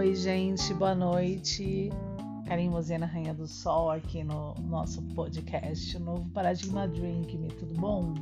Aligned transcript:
Oi, 0.00 0.14
gente, 0.14 0.72
boa 0.72 0.94
noite. 0.94 1.90
Karim 2.46 2.70
Mozena, 2.70 3.04
Rainha 3.04 3.34
do 3.34 3.46
Sol, 3.46 3.90
aqui 3.90 4.24
no 4.24 4.54
nosso 4.62 5.02
podcast, 5.14 5.98
novo 5.98 6.26
Paradigma 6.30 6.88
Drink 6.88 7.36
Me, 7.36 7.48
tudo 7.48 7.74
bom? 7.74 8.14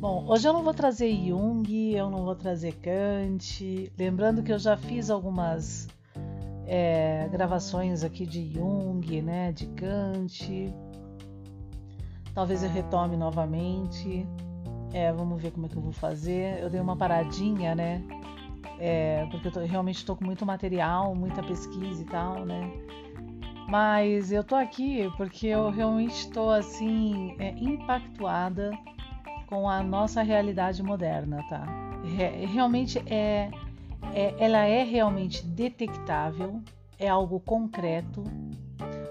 Bom, 0.00 0.24
hoje 0.26 0.48
eu 0.48 0.54
não 0.54 0.62
vou 0.62 0.72
trazer 0.72 1.14
Jung, 1.14 1.92
eu 1.92 2.08
não 2.08 2.24
vou 2.24 2.34
trazer 2.34 2.72
Kant. 2.76 3.92
Lembrando 3.98 4.42
que 4.42 4.50
eu 4.50 4.58
já 4.58 4.74
fiz 4.74 5.10
algumas 5.10 5.86
é, 6.66 7.28
gravações 7.30 8.02
aqui 8.02 8.24
de 8.24 8.50
Jung, 8.54 9.20
né, 9.20 9.52
de 9.52 9.66
Kant. 9.66 10.72
Talvez 12.32 12.62
eu 12.62 12.70
retome 12.70 13.18
novamente. 13.18 14.26
É, 14.94 15.12
vamos 15.12 15.42
ver 15.42 15.50
como 15.50 15.66
é 15.66 15.68
que 15.68 15.76
eu 15.76 15.82
vou 15.82 15.92
fazer. 15.92 16.58
Eu 16.58 16.70
dei 16.70 16.80
uma 16.80 16.96
paradinha, 16.96 17.74
né? 17.74 18.02
É, 18.78 19.26
porque 19.30 19.48
eu 19.48 19.52
tô, 19.52 19.60
realmente 19.60 19.96
estou 19.96 20.16
com 20.16 20.24
muito 20.24 20.44
material, 20.44 21.14
muita 21.14 21.42
pesquisa 21.42 22.02
e 22.02 22.04
tal, 22.04 22.44
né? 22.44 22.70
Mas 23.68 24.30
eu 24.30 24.44
tô 24.44 24.54
aqui 24.54 25.10
porque 25.16 25.48
eu 25.48 25.70
realmente 25.70 26.14
estou 26.14 26.50
assim 26.50 27.34
é, 27.38 27.50
impactuada 27.58 28.70
com 29.48 29.68
a 29.68 29.82
nossa 29.82 30.22
realidade 30.22 30.82
moderna, 30.82 31.42
tá? 31.48 31.64
realmente 32.52 33.02
é, 33.06 33.50
é, 34.14 34.34
ela 34.38 34.64
é 34.64 34.84
realmente 34.84 35.44
detectável, 35.44 36.62
é 36.98 37.08
algo 37.08 37.40
concreto. 37.40 38.22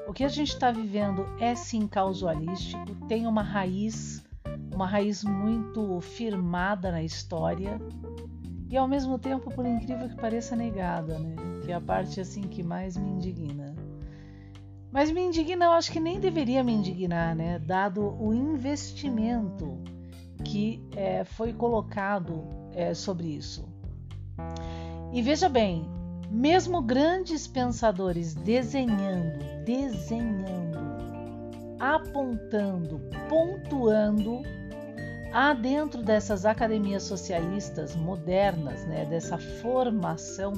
O 0.07 0.13
que 0.13 0.23
a 0.23 0.29
gente 0.29 0.49
está 0.49 0.71
vivendo 0.71 1.27
é 1.39 1.53
sim 1.55 1.87
causalístico, 1.87 2.95
tem 3.07 3.27
uma 3.27 3.41
raiz, 3.41 4.23
uma 4.73 4.87
raiz 4.87 5.23
muito 5.23 5.99
firmada 5.99 6.91
na 6.91 7.03
história 7.03 7.79
e 8.69 8.77
ao 8.77 8.87
mesmo 8.87 9.19
tempo, 9.19 9.51
por 9.51 9.65
incrível 9.65 10.09
que 10.09 10.15
pareça, 10.15 10.55
negada, 10.55 11.19
né? 11.19 11.35
Que 11.63 11.71
é 11.71 11.75
a 11.75 11.81
parte 11.81 12.19
assim 12.19 12.41
que 12.41 12.63
mais 12.63 12.97
me 12.97 13.09
indigna. 13.09 13.75
Mas 14.91 15.11
me 15.11 15.21
indigna, 15.21 15.65
eu 15.65 15.71
acho 15.71 15.91
que 15.91 15.99
nem 15.99 16.19
deveria 16.19 16.63
me 16.63 16.73
indignar, 16.73 17.35
né? 17.35 17.59
Dado 17.59 18.15
o 18.19 18.33
investimento 18.33 19.77
que 20.43 20.81
é, 20.95 21.23
foi 21.23 21.53
colocado 21.53 22.43
é, 22.73 22.93
sobre 22.93 23.27
isso. 23.27 23.67
E 25.13 25.21
veja 25.21 25.47
bem, 25.47 25.87
mesmo 26.29 26.81
grandes 26.81 27.47
pensadores 27.47 28.33
desenhando, 28.33 29.63
desenhando, 29.63 30.79
apontando, 31.79 32.99
pontuando 33.29 34.41
há 35.35 35.53
dentro 35.53 36.01
dessas 36.01 36.45
academias 36.45 37.03
socialistas 37.03 37.93
modernas, 37.93 38.85
né, 38.85 39.03
dessa 39.03 39.37
formação, 39.37 40.53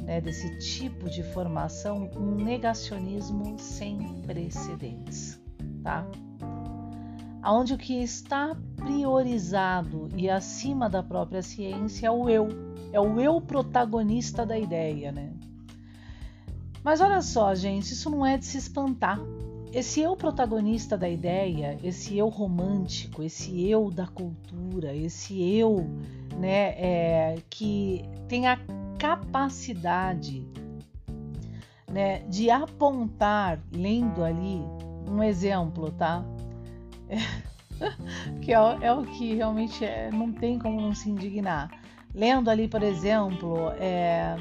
né, 0.00 0.22
desse 0.22 0.58
tipo 0.58 1.10
de 1.10 1.22
formação, 1.22 2.10
um 2.16 2.34
negacionismo 2.34 3.58
sem 3.58 4.22
precedentes, 4.22 5.38
tá? 5.82 6.06
Onde 7.44 7.74
o 7.74 7.78
que 7.78 8.02
está 8.02 8.56
priorizado 8.74 10.08
e 10.16 10.30
acima 10.30 10.88
da 10.88 11.02
própria 11.02 11.42
ciência 11.42 12.06
é 12.06 12.10
o 12.10 12.26
eu, 12.26 12.48
é 12.94 13.00
o 13.00 13.20
eu 13.20 13.38
protagonista 13.38 14.46
da 14.46 14.58
ideia, 14.58 15.12
né? 15.12 15.30
Mas 16.82 17.02
olha 17.02 17.20
só, 17.20 17.54
gente, 17.54 17.92
isso 17.92 18.08
não 18.08 18.24
é 18.24 18.38
de 18.38 18.46
se 18.46 18.56
espantar, 18.56 19.20
esse 19.72 20.00
eu 20.00 20.16
protagonista 20.16 20.98
da 20.98 21.08
ideia, 21.08 21.78
esse 21.82 22.16
eu 22.18 22.28
romântico, 22.28 23.22
esse 23.22 23.68
eu 23.68 23.90
da 23.90 24.06
cultura, 24.06 24.94
esse 24.94 25.40
eu 25.56 25.88
né, 26.36 26.74
é, 26.76 27.36
que 27.48 28.04
tem 28.28 28.48
a 28.48 28.58
capacidade 28.98 30.46
né, 31.90 32.20
de 32.28 32.50
apontar, 32.50 33.60
lendo 33.72 34.24
ali 34.24 34.60
um 35.08 35.22
exemplo, 35.22 35.90
tá? 35.92 36.24
É, 37.08 37.16
que 38.40 38.52
é, 38.52 38.78
é, 38.80 38.92
o 38.92 39.04
que 39.04 39.34
realmente 39.34 39.84
é, 39.84 40.10
não 40.10 40.32
tem 40.32 40.58
como 40.58 40.80
não 40.80 40.94
se 40.94 41.10
indignar. 41.10 41.70
Lendo 42.14 42.50
ali, 42.50 42.68
por 42.68 42.82
exemplo, 42.82 43.70
é, 43.78 44.36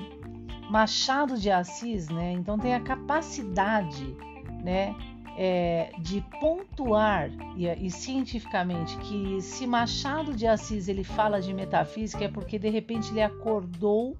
Machado 0.69 1.37
de 1.37 1.49
Assis, 1.49 2.09
né? 2.09 2.31
Então 2.33 2.57
tem 2.57 2.73
a 2.75 2.79
capacidade, 2.79 4.15
né? 4.63 4.95
É, 5.41 5.91
de 5.99 6.19
pontuar 6.41 7.29
e, 7.55 7.65
e, 7.65 7.89
cientificamente 7.89 8.97
que 8.97 9.41
se 9.41 9.65
Machado 9.65 10.33
de 10.33 10.45
Assis 10.45 10.89
ele 10.89 11.05
fala 11.05 11.39
de 11.39 11.53
metafísica 11.53 12.25
é 12.25 12.27
porque 12.27 12.59
de 12.59 12.67
repente 12.69 13.09
ele 13.11 13.21
acordou 13.21 14.17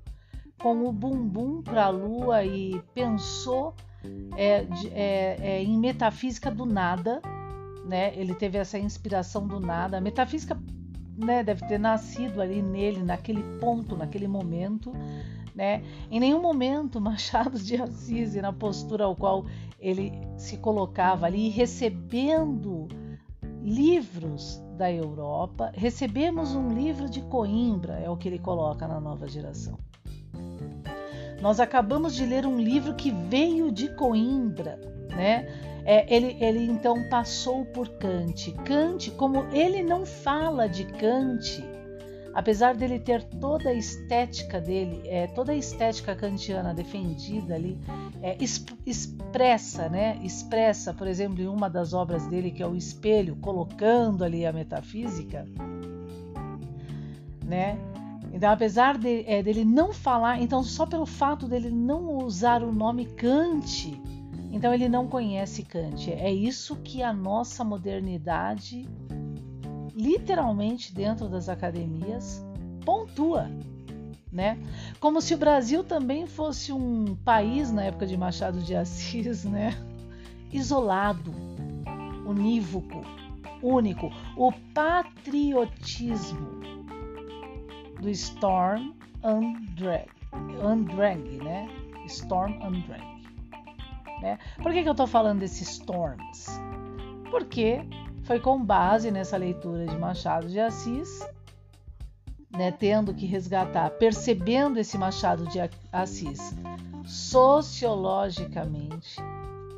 com 0.58 0.86
o 0.86 0.94
bumbum 0.94 1.62
para 1.62 1.88
a 1.88 1.90
lua 1.90 2.46
e 2.46 2.82
pensou 2.94 3.76
é, 4.38 4.66
é, 4.94 5.38
é, 5.42 5.62
em 5.62 5.78
metafísica 5.78 6.50
do 6.50 6.66
nada, 6.66 7.22
né? 7.86 8.14
Ele 8.16 8.34
teve 8.34 8.58
essa 8.58 8.80
inspiração 8.80 9.46
do 9.46 9.60
nada. 9.60 9.98
A 9.98 10.02
metafísica 10.02 10.58
né, 11.18 11.44
deve 11.44 11.68
ter 11.68 11.78
nascido 11.78 12.42
ali 12.42 12.62
nele, 12.62 13.04
naquele 13.04 13.44
ponto, 13.60 13.98
naquele 13.98 14.28
momento. 14.28 14.94
Né? 15.60 15.84
Em 16.10 16.22
nenhum 16.22 16.42
momento 16.42 17.02
Machado 17.02 17.60
de 17.60 17.76
Assis, 17.76 18.34
na 18.36 18.54
postura 18.54 19.04
ao 19.04 19.14
qual 19.14 19.46
ele 19.78 20.14
se 20.38 20.56
colocava 20.56 21.26
ali, 21.26 21.50
recebendo 21.50 22.88
livros 23.62 24.64
da 24.78 24.90
Europa, 24.90 25.70
recebemos 25.76 26.56
um 26.56 26.70
livro 26.70 27.10
de 27.10 27.22
Coimbra, 27.24 27.96
é 28.00 28.10
o 28.10 28.16
que 28.16 28.30
ele 28.30 28.40
coloca 28.40 28.88
na 28.88 29.02
nova 29.02 29.28
geração. 29.28 29.78
Nós 31.42 31.60
acabamos 31.60 32.16
de 32.16 32.26
ler 32.26 32.46
um 32.46 32.58
livro 32.58 32.96
que 32.96 33.12
veio 33.12 33.70
de 33.70 33.94
Coimbra, 33.96 34.80
né? 35.10 35.46
É, 35.84 36.14
ele, 36.14 36.38
ele 36.40 36.72
então 36.72 37.10
passou 37.10 37.66
por 37.66 37.90
Kant. 37.98 38.54
Kant, 38.64 39.12
como 39.12 39.44
ele 39.52 39.84
não 39.84 40.06
fala 40.06 40.70
de 40.70 40.86
Kant, 40.86 41.62
apesar 42.34 42.76
dele 42.76 43.00
ter 43.00 43.24
toda 43.24 43.70
a 43.70 43.74
estética 43.74 44.60
dele, 44.60 45.02
é, 45.06 45.28
toda 45.28 45.52
a 45.52 45.56
estética 45.56 46.16
kantiana 46.16 46.74
defendida 46.74 47.56
ali, 47.56 47.78
é, 48.22 48.38
expressa, 48.86 49.90
né? 49.90 50.20
Expressa, 50.24 50.94
por 50.94 51.08
exemplo, 51.08 51.42
em 51.42 51.48
uma 51.48 51.70
das 51.70 51.94
obras 51.94 52.28
dele 52.28 52.52
que 52.52 52.62
é 52.62 52.68
o 52.68 52.76
Espelho, 52.76 53.36
colocando 53.38 54.24
ali 54.24 54.46
a 54.46 54.54
metafísica, 54.54 55.48
né? 57.44 57.78
Então, 58.32 58.52
apesar 58.52 58.98
de, 58.98 59.24
é, 59.28 59.42
dele 59.42 59.66
não 59.66 59.92
falar, 59.92 60.42
então 60.42 60.64
só 60.64 60.86
pelo 60.86 61.06
fato 61.06 61.48
dele 61.48 61.70
não 61.70 62.18
usar 62.18 62.64
o 62.64 62.72
nome 62.72 63.06
Kant, 63.06 64.00
então 64.52 64.74
ele 64.74 64.88
não 64.88 65.08
conhece 65.08 65.64
Kant. 65.64 66.12
É 66.12 66.32
isso 66.32 66.76
que 66.78 67.02
a 67.02 67.12
nossa 67.12 67.64
modernidade 67.64 68.88
literalmente 70.00 70.94
dentro 70.94 71.28
das 71.28 71.50
academias, 71.50 72.42
pontua, 72.86 73.52
né? 74.32 74.58
Como 75.00 75.22
se 75.22 75.34
o 75.34 75.38
Brasil 75.38 75.84
também 75.84 76.26
fosse 76.26 76.72
um 76.72 77.16
país 77.18 77.70
na 77.70 77.84
época 77.84 78.08
de 78.08 78.16
Machado 78.16 78.62
de 78.62 78.76
Assis, 78.76 79.44
né? 79.44 79.76
Isolado, 80.52 81.34
unívoco, 82.26 83.02
único, 83.62 84.10
o 84.38 84.54
patriotismo 84.74 86.60
do 88.02 88.10
Storm 88.10 88.94
and 89.24 89.54
Drag, 89.76 90.08
Undrag, 90.64 91.22
né? 91.44 91.68
Storm 92.06 92.54
and 92.64 92.80
Drag, 92.88 93.04
né? 94.22 94.40
Por 94.64 94.72
que, 94.72 94.82
que 94.82 94.90
eu 94.90 94.96
tô 94.96 95.06
falando 95.06 95.40
desses 95.40 95.70
storms? 95.70 96.48
Porque 97.30 97.82
foi 98.30 98.40
com 98.40 98.64
base 98.64 99.10
nessa 99.10 99.36
leitura 99.38 99.88
de 99.88 99.98
Machado 99.98 100.48
de 100.48 100.60
Assis, 100.60 101.28
né, 102.52 102.72
tendo 102.72 103.12
que 103.12 103.26
resgatar, 103.26 103.90
percebendo 103.90 104.78
esse 104.78 105.00
Machado 105.00 105.48
de 105.48 105.58
Assis 105.92 106.54
sociologicamente, 107.04 109.16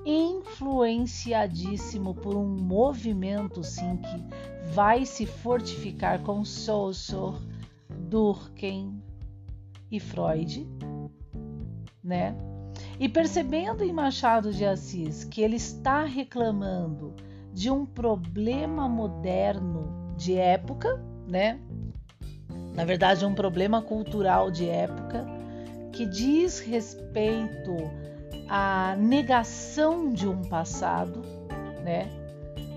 influenciadíssimo 0.06 2.14
por 2.14 2.36
um 2.36 2.46
movimento 2.46 3.64
sim 3.64 3.96
que 3.96 4.22
vai 4.74 5.06
se 5.06 5.26
fortificar 5.26 6.22
com 6.22 6.44
Saussure, 6.44 7.40
Durkheim 7.90 9.02
e 9.90 9.98
Freud, 9.98 10.68
né? 12.04 12.36
E 13.00 13.08
percebendo 13.08 13.82
em 13.82 13.94
Machado 13.94 14.52
de 14.52 14.66
Assis 14.66 15.24
que 15.24 15.42
ele 15.42 15.56
está 15.56 16.04
reclamando 16.04 17.16
de 17.54 17.70
um 17.70 17.86
problema 17.86 18.88
moderno 18.88 20.14
de 20.16 20.38
época, 20.38 21.02
né? 21.28 21.60
Na 22.74 22.86
verdade, 22.86 23.26
um 23.26 23.34
problema 23.34 23.82
cultural 23.82 24.50
de 24.50 24.68
época 24.70 25.26
que 25.92 26.06
diz 26.06 26.60
respeito 26.60 27.76
à 28.50 28.96
negação 28.98 30.14
de 30.14 30.28
um 30.28 30.42
passado, 30.44 31.22
né? 31.84 32.08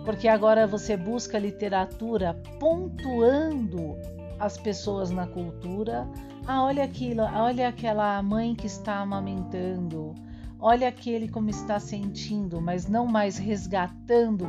Porque 0.04 0.28
agora 0.28 0.66
você 0.66 0.96
busca 0.96 1.38
literatura 1.38 2.34
pontuando 2.58 3.96
as 4.38 4.58
pessoas 4.58 5.10
na 5.10 5.26
cultura. 5.26 6.06
Ah, 6.46 6.64
olha 6.64 6.84
aquilo, 6.84 7.22
olha 7.22 7.68
aquela 7.68 8.22
mãe 8.22 8.54
que 8.54 8.66
está 8.66 8.98
amamentando, 8.98 10.14
olha 10.64 10.88
aquele 10.88 11.28
como 11.28 11.50
está 11.50 11.78
sentindo, 11.78 12.58
mas 12.58 12.88
não 12.88 13.06
mais 13.06 13.36
resgatando 13.36 14.46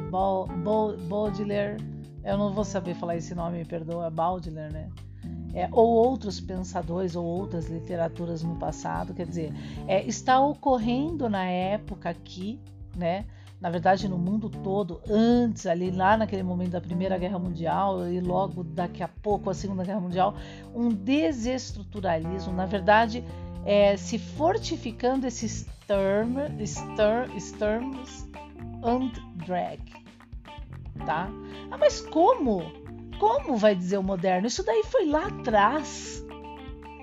Baudelaire. 1.10 1.76
Eu 2.24 2.38
não 2.38 2.54
vou 2.54 2.64
saber 2.64 2.96
falar 2.96 3.18
esse 3.18 3.36
nome, 3.36 3.58
me 3.58 3.66
perdoa, 3.66 4.10
Baudelaire, 4.10 4.72
né? 4.72 4.90
É, 5.54 5.68
ou 5.74 5.90
outros 5.90 6.40
pensadores 6.40 7.18
ou 7.18 7.26
outras 7.26 7.68
literaturas 7.68 8.44
no 8.44 8.56
passado, 8.56 9.14
quer 9.14 9.28
dizer, 9.28 9.54
é, 9.88 10.06
está 10.06 10.40
ocorrendo 10.40 11.30
na 11.30 11.46
época 11.46 12.10
aqui, 12.10 12.62
né? 12.96 13.26
na 13.60 13.70
verdade 13.70 14.08
no 14.08 14.18
mundo 14.18 14.50
todo, 14.50 15.02
antes, 15.10 15.66
ali 15.66 15.90
lá 15.90 16.18
naquele 16.18 16.44
momento 16.44 16.72
da 16.72 16.82
Primeira 16.82 17.18
Guerra 17.18 17.40
Mundial 17.40 18.08
e 18.08 18.20
logo 18.20 18.64
daqui 18.64 19.02
a 19.02 19.08
pouco 19.08 19.50
a 19.50 19.54
Segunda 19.54 19.84
Guerra 19.84 20.00
Mundial, 20.00 20.36
um 20.74 20.90
desestruturalismo, 20.90 22.54
na 22.54 22.66
verdade, 22.66 23.24
é, 23.66 23.98
se 23.98 24.20
fortificando 24.20 25.28
esses 25.28 25.66
term, 25.88 26.36
terms 27.58 28.30
and 28.84 29.12
drag, 29.46 29.82
tá? 31.06 31.28
Ah, 31.72 31.78
mas 31.78 32.02
como? 32.02 32.62
Como 33.20 33.58
vai 33.58 33.76
dizer 33.76 33.98
o 33.98 34.04
moderno? 34.04 34.48
Isso 34.48 34.64
daí 34.64 34.84
foi 34.86 35.08
lá 35.08 35.28
atrás. 35.28 36.24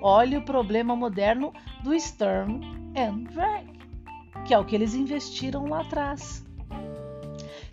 Olha 0.01 0.39
o 0.39 0.45
problema 0.45 0.95
moderno 0.95 1.53
do 1.83 1.97
Sturm 1.97 2.61
and 2.95 3.23
Drag, 3.33 3.65
que 4.45 4.53
é 4.53 4.59
o 4.59 4.65
que 4.65 4.75
eles 4.75 4.93
investiram 4.93 5.65
lá 5.65 5.81
atrás 5.81 6.43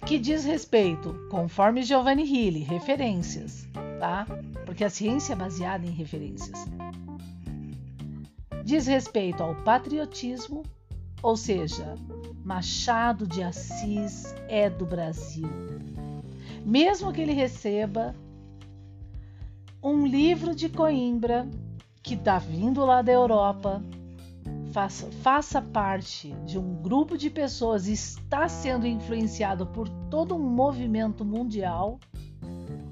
que 0.06 0.18
diz 0.18 0.44
respeito, 0.44 1.14
conforme 1.30 1.82
Giovanni 1.82 2.24
Hilli, 2.24 2.60
referências, 2.60 3.68
tá? 3.98 4.26
Porque 4.66 4.84
a 4.84 4.90
ciência 4.90 5.34
é 5.34 5.36
baseada 5.36 5.86
em 5.86 5.90
referências. 5.90 6.66
Diz 8.70 8.86
respeito 8.86 9.42
ao 9.42 9.52
patriotismo, 9.64 10.62
ou 11.20 11.36
seja, 11.36 11.96
Machado 12.44 13.26
de 13.26 13.42
Assis 13.42 14.32
é 14.46 14.70
do 14.70 14.86
Brasil. 14.86 15.50
Mesmo 16.64 17.12
que 17.12 17.20
ele 17.20 17.32
receba 17.32 18.14
um 19.82 20.06
livro 20.06 20.54
de 20.54 20.68
Coimbra 20.68 21.48
que 22.00 22.14
está 22.14 22.38
vindo 22.38 22.86
lá 22.86 23.02
da 23.02 23.10
Europa, 23.10 23.82
faça, 24.70 25.10
faça 25.20 25.60
parte 25.60 26.30
de 26.46 26.56
um 26.56 26.80
grupo 26.80 27.18
de 27.18 27.28
pessoas 27.28 27.88
está 27.88 28.48
sendo 28.48 28.86
influenciado 28.86 29.66
por 29.66 29.88
todo 30.08 30.36
um 30.36 30.48
movimento 30.48 31.24
mundial, 31.24 31.98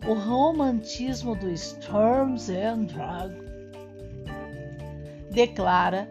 o 0.08 0.14
romantismo 0.14 1.36
do 1.36 1.48
Storms 1.48 2.50
and 2.50 2.86
Drag 2.86 3.47
declara 5.38 6.08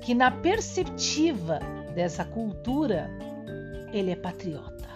que 0.00 0.14
na 0.14 0.30
perceptiva 0.30 1.58
dessa 1.94 2.24
cultura 2.24 3.10
ele 3.92 4.10
é 4.10 4.16
patriota, 4.16 4.88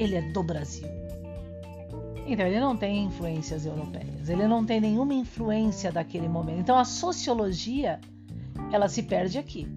ele 0.00 0.16
é 0.16 0.32
do 0.32 0.42
Brasil. 0.42 0.88
Então 2.26 2.44
ele 2.44 2.58
não 2.58 2.76
tem 2.76 3.04
influências 3.04 3.64
europeias, 3.64 4.28
ele 4.28 4.48
não 4.48 4.66
tem 4.66 4.80
nenhuma 4.80 5.14
influência 5.14 5.92
daquele 5.92 6.28
momento. 6.28 6.58
Então 6.58 6.76
a 6.76 6.84
sociologia 6.84 8.00
ela 8.72 8.88
se 8.88 9.04
perde 9.04 9.38
aqui. 9.38 9.68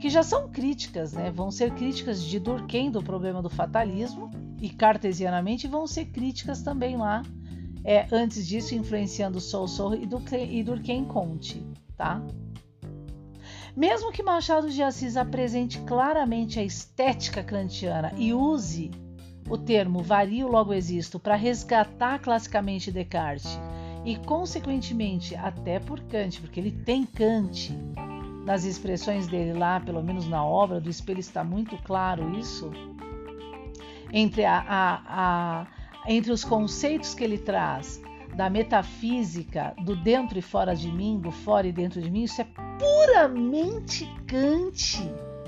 Que 0.00 0.08
já 0.08 0.22
são 0.22 0.48
críticas, 0.48 1.12
né? 1.12 1.30
Vão 1.30 1.50
ser 1.50 1.72
críticas 1.74 2.24
de 2.24 2.40
Durkheim 2.40 2.90
do 2.90 3.02
problema 3.02 3.42
do 3.42 3.50
fatalismo 3.50 4.30
e 4.58 4.70
cartesianamente 4.70 5.68
vão 5.68 5.86
ser 5.86 6.06
críticas 6.06 6.62
também 6.62 6.96
lá, 6.96 7.22
é, 7.84 8.06
antes 8.10 8.46
disso, 8.46 8.74
influenciando 8.74 9.38
e 10.00 10.06
Durkheim, 10.06 10.56
e 10.56 10.64
Durkheim 10.64 11.04
Conte, 11.04 11.62
tá? 12.02 12.20
Mesmo 13.76 14.10
que 14.10 14.24
Machado 14.24 14.68
de 14.68 14.82
Assis 14.82 15.16
apresente 15.16 15.78
claramente 15.82 16.58
a 16.58 16.64
estética 16.64 17.44
kantiana 17.44 18.12
e 18.16 18.34
use 18.34 18.90
o 19.48 19.56
termo 19.56 20.02
vario 20.02 20.48
logo 20.48 20.74
existo 20.74 21.20
para 21.20 21.36
resgatar 21.36 22.18
classicamente 22.18 22.90
Descartes 22.90 23.58
e, 24.04 24.16
consequentemente, 24.16 25.36
até 25.36 25.78
por 25.78 26.00
Kant, 26.00 26.40
porque 26.40 26.58
ele 26.58 26.72
tem 26.72 27.06
Kant 27.06 27.72
nas 28.44 28.64
expressões 28.64 29.28
dele 29.28 29.56
lá, 29.56 29.78
pelo 29.78 30.02
menos 30.02 30.26
na 30.26 30.44
obra 30.44 30.80
do 30.80 30.90
espelho, 30.90 31.20
está 31.20 31.44
muito 31.44 31.76
claro 31.84 32.36
isso. 32.36 32.70
Entre, 34.12 34.44
a, 34.44 34.58
a, 34.58 35.02
a, 35.06 35.66
entre 36.08 36.32
os 36.32 36.42
conceitos 36.42 37.14
que 37.14 37.22
ele 37.22 37.38
traz 37.38 38.02
da 38.34 38.48
metafísica, 38.48 39.74
do 39.84 39.94
dentro 39.94 40.38
e 40.38 40.42
fora 40.42 40.74
de 40.74 40.90
mim, 40.90 41.20
do 41.20 41.30
fora 41.30 41.66
e 41.66 41.72
dentro 41.72 42.00
de 42.00 42.10
mim, 42.10 42.24
isso 42.24 42.40
é 42.40 42.46
puramente 42.78 44.06
Kant. 44.26 45.02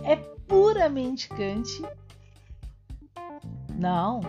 É 0.05 0.17
puramente 0.17 1.29
Kant. 1.29 1.83
Não, 3.77 4.21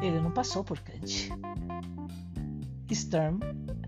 ele 0.00 0.20
não 0.20 0.30
passou 0.30 0.62
por 0.62 0.78
Kant. 0.80 1.30
Sturm 2.90 3.40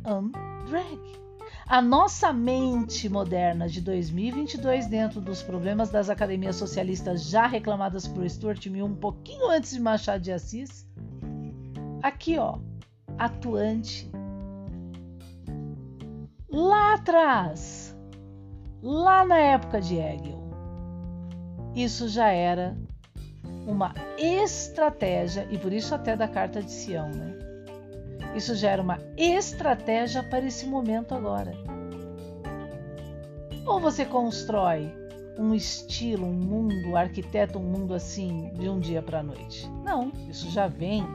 and 0.04 0.32
Drag. 0.68 1.18
A 1.66 1.82
nossa 1.82 2.32
mente 2.32 3.08
moderna 3.10 3.68
de 3.68 3.82
2022, 3.82 4.86
dentro 4.86 5.20
dos 5.20 5.42
problemas 5.42 5.90
das 5.90 6.08
academias 6.08 6.56
socialistas 6.56 7.28
já 7.28 7.46
reclamadas 7.46 8.08
por 8.08 8.28
Stuart 8.28 8.66
Mill 8.66 8.86
um 8.86 8.94
pouquinho 8.94 9.50
antes 9.50 9.72
de 9.72 9.80
Machado 9.80 10.22
de 10.22 10.32
Assis, 10.32 10.88
aqui 12.02 12.38
ó, 12.38 12.58
atuante. 13.18 14.10
Lá 16.50 16.94
atrás, 16.94 17.96
lá 18.82 19.24
na 19.24 19.38
época 19.38 19.80
de 19.80 19.96
Hegel, 19.96 20.38
isso 21.74 22.08
já 22.08 22.28
era 22.28 22.76
uma 23.66 23.94
estratégia, 24.16 25.46
e 25.50 25.58
por 25.58 25.72
isso 25.72 25.94
até 25.94 26.16
da 26.16 26.26
Carta 26.26 26.62
de 26.62 26.70
Sião, 26.70 27.10
né? 27.10 27.34
Isso 28.34 28.54
gera 28.54 28.82
uma 28.82 28.98
estratégia 29.16 30.22
para 30.22 30.44
esse 30.46 30.66
momento 30.66 31.14
agora. 31.14 31.52
Ou 33.66 33.78
você 33.78 34.04
constrói 34.04 34.90
um 35.38 35.54
estilo, 35.54 36.26
um 36.26 36.32
mundo, 36.32 36.96
arquiteta 36.96 37.58
um 37.58 37.62
mundo 37.62 37.94
assim 37.94 38.50
de 38.54 38.68
um 38.68 38.80
dia 38.80 39.02
para 39.02 39.20
a 39.20 39.22
noite? 39.22 39.68
Não, 39.84 40.10
isso 40.28 40.50
já 40.50 40.66
vem 40.66 41.06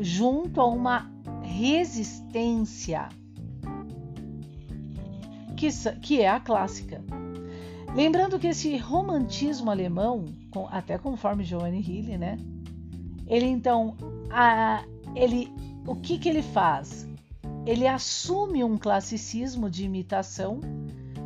junto 0.00 0.60
a 0.60 0.66
uma 0.66 1.10
resistência 1.50 3.08
que, 5.56 5.68
que 6.00 6.20
é 6.20 6.28
a 6.28 6.40
clássica. 6.40 7.02
Lembrando 7.94 8.38
que 8.38 8.46
esse 8.46 8.76
romantismo 8.76 9.70
alemão, 9.70 10.24
até 10.70 10.96
conforme 10.96 11.44
Johann 11.44 11.80
Hille, 11.80 12.16
né? 12.16 12.38
Ele 13.26 13.46
então, 13.46 13.96
a, 14.30 14.84
ele 15.14 15.52
o 15.86 15.96
que, 15.96 16.18
que 16.18 16.28
ele 16.28 16.42
faz? 16.42 17.08
Ele 17.66 17.86
assume 17.86 18.62
um 18.64 18.78
classicismo 18.78 19.68
de 19.68 19.84
imitação, 19.84 20.60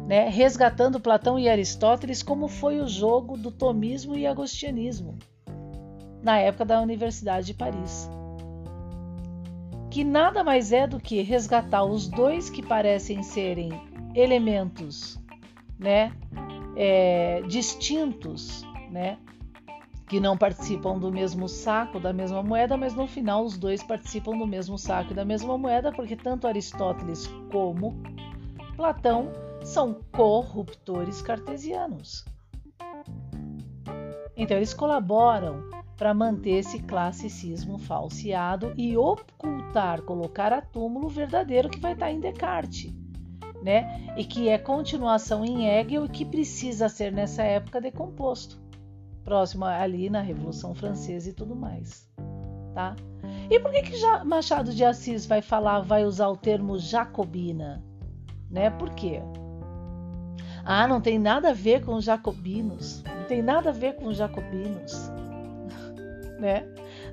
né, 0.07 0.29
resgatando 0.29 1.01
Platão 1.01 1.39
e 1.39 1.49
Aristóteles, 1.49 2.23
como 2.23 2.49
foi 2.49 2.81
o 2.81 2.89
jogo 2.89 3.37
do 3.37 3.51
tomismo 3.51 4.17
e 4.17 4.27
agostianismo 4.27 5.17
na 6.23 6.39
época 6.39 6.65
da 6.65 6.81
Universidade 6.81 7.47
de 7.49 7.55
Paris. 7.55 8.09
Que 9.95 10.03
nada 10.03 10.43
mais 10.43 10.73
é 10.73 10.89
do 10.89 10.99
que 10.99 11.23
resgatar 11.23 11.85
os 11.85 12.09
dois 12.09 12.51
que 12.51 12.61
parecem 12.61 13.23
serem 13.23 13.71
elementos 14.13 15.21
né, 15.79 16.13
é, 16.77 17.41
distintos 17.43 18.65
né, 18.91 19.17
que 20.09 20.19
não 20.19 20.37
participam 20.37 20.99
do 20.99 21.13
mesmo 21.13 21.49
saco, 21.49 22.01
da 22.01 22.13
mesma 22.13 22.43
moeda, 22.43 22.77
mas 22.77 22.93
no 22.93 23.07
final 23.07 23.45
os 23.45 23.57
dois 23.57 23.85
participam 23.85 24.37
do 24.37 24.49
mesmo 24.49 24.77
saco 24.77 25.13
e 25.13 25.15
da 25.15 25.25
mesma 25.25 25.57
moeda, 25.57 25.93
porque 25.93 26.17
tanto 26.17 26.49
Aristóteles 26.49 27.29
como 27.53 27.95
Platão 28.75 29.31
são 29.63 30.01
corruptores 30.11 31.23
cartesianos. 31.23 32.25
Então 34.37 34.57
eles 34.57 34.75
colaboram 34.75 35.63
para 35.97 36.13
manter 36.13 36.59
esse 36.59 36.81
classicismo 36.81 37.79
falseado 37.79 38.73
e 38.77 38.97
ocultar, 38.97 40.03
colocar 40.03 40.53
a 40.53 40.61
túmulo 40.61 41.09
verdadeiro 41.09 41.69
que 41.69 41.79
vai 41.79 41.93
estar 41.93 42.11
em 42.11 42.21
Descartes, 42.21 42.93
né? 43.63 44.15
E 44.17 44.25
que 44.25 44.49
é 44.49 44.59
continuação 44.59 45.45
em 45.45 45.67
Hegel 45.69 46.05
e 46.05 46.09
que 46.09 46.25
precisa 46.25 46.89
ser 46.89 47.13
nessa 47.13 47.43
época 47.43 47.81
decomposto 47.81 48.63
próximo 49.25 49.65
ali 49.65 50.11
na 50.11 50.21
Revolução 50.21 50.75
Francesa 50.75 51.31
e 51.31 51.33
tudo 51.33 51.57
mais, 51.57 52.09
tá? 52.75 52.95
E 53.51 53.59
por 53.59 53.71
que 53.71 53.83
que 53.83 54.25
Machado 54.25 54.73
de 54.73 54.85
Assis 54.85 55.25
vai 55.27 55.41
falar, 55.41 55.81
vai 55.81 56.05
usar 56.05 56.29
o 56.29 56.37
termo 56.37 56.79
jacobina, 56.79 57.83
né? 58.51 58.71
Por 58.71 58.91
quê? 58.91 59.23
Ah, 60.65 60.87
não 60.87 61.01
tem 61.01 61.19
nada 61.19 61.51
a 61.51 61.53
ver 61.53 61.85
com 61.85 61.95
os 61.95 62.05
jacobinos, 62.05 63.03
não 63.05 63.25
tem 63.25 63.43
nada 63.43 63.71
a 63.71 63.73
ver 63.73 63.97
com 63.97 64.07
os 64.07 64.17
jacobinos, 64.17 65.11
né? 66.45 66.65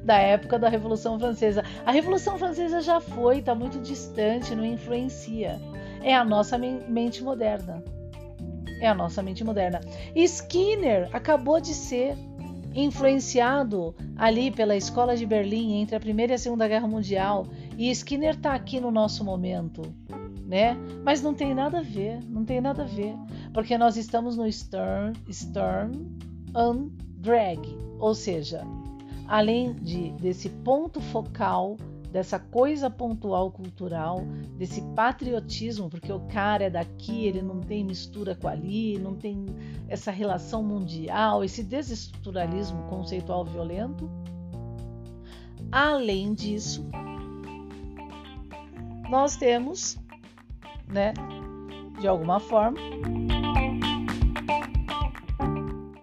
da 0.03 0.17
época 0.17 0.59
da 0.59 0.67
Revolução 0.67 1.17
Francesa. 1.17 1.63
A 1.85 1.91
Revolução 1.91 2.37
Francesa 2.37 2.81
já 2.81 2.99
foi, 2.99 3.39
está 3.39 3.55
muito 3.55 3.79
distante, 3.79 4.55
não 4.55 4.65
influencia. 4.65 5.59
É 6.03 6.13
a 6.13 6.25
nossa 6.25 6.57
mente 6.57 7.23
moderna. 7.23 7.83
É 8.81 8.87
a 8.87 8.95
nossa 8.95 9.21
mente 9.21 9.43
moderna. 9.43 9.79
Skinner 10.15 11.09
acabou 11.13 11.61
de 11.61 11.73
ser 11.73 12.15
influenciado 12.73 13.93
ali 14.17 14.49
pela 14.49 14.75
escola 14.75 15.15
de 15.15 15.25
Berlim 15.25 15.81
entre 15.81 15.95
a 15.95 15.99
Primeira 15.99 16.33
e 16.33 16.35
a 16.35 16.39
Segunda 16.39 16.67
Guerra 16.67 16.87
Mundial. 16.87 17.45
E 17.77 17.91
Skinner 17.91 18.35
está 18.35 18.53
aqui 18.53 18.79
no 18.79 18.89
nosso 18.89 19.23
momento, 19.23 19.81
né? 20.45 20.75
Mas 21.03 21.21
não 21.21 21.33
tem 21.33 21.53
nada 21.53 21.79
a 21.79 21.83
ver, 21.83 22.19
não 22.27 22.43
tem 22.43 22.59
nada 22.59 22.83
a 22.83 22.85
ver, 22.85 23.15
porque 23.53 23.77
nós 23.77 23.97
estamos 23.97 24.35
no 24.35 24.51
Stern, 24.51 25.13
Stern 25.31 26.07
and 26.55 26.89
Drag, 27.17 27.59
ou 27.99 28.15
seja, 28.15 28.65
além 29.31 29.73
de 29.75 30.11
desse 30.11 30.49
ponto 30.49 30.99
focal 30.99 31.77
dessa 32.11 32.37
coisa 32.37 32.89
pontual 32.89 33.49
cultural, 33.49 34.19
desse 34.57 34.81
patriotismo, 34.93 35.89
porque 35.89 36.11
o 36.11 36.19
cara 36.27 36.65
é 36.65 36.69
daqui, 36.69 37.27
ele 37.27 37.41
não 37.41 37.61
tem 37.61 37.85
mistura 37.85 38.35
com 38.35 38.49
ali, 38.49 38.99
não 38.99 39.15
tem 39.15 39.45
essa 39.87 40.11
relação 40.11 40.61
mundial, 40.61 41.45
esse 41.45 41.63
desestruturalismo 41.63 42.83
conceitual 42.89 43.45
violento. 43.45 44.11
Além 45.71 46.33
disso, 46.33 46.85
nós 49.09 49.37
temos, 49.37 49.97
né, 50.89 51.13
de 52.01 52.05
alguma 52.09 52.41
forma, 52.41 52.77